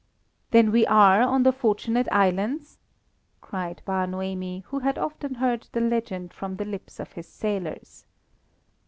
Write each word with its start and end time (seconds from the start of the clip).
"Then 0.49 0.71
we 0.71 0.87
are 0.87 1.21
on 1.21 1.43
the 1.43 1.51
Fortunate 1.51 2.07
Islands?" 2.11 2.79
cried 3.39 3.83
Bar 3.85 4.07
Noemi, 4.07 4.63
who 4.69 4.79
had 4.79 4.97
often 4.97 5.35
heard 5.35 5.67
the 5.73 5.79
legend 5.79 6.33
from 6.33 6.55
the 6.55 6.65
lips 6.65 6.99
of 6.99 7.11
his 7.11 7.27
sailors. 7.27 8.07